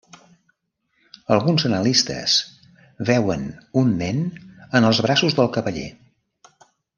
Alguns 1.35 1.65
analistes 1.69 2.37
veuen 3.11 3.45
un 3.83 3.93
nen 4.03 4.25
en 4.81 4.89
els 4.93 5.03
braços 5.09 5.39
del 5.43 5.53
cavaller. 5.59 5.87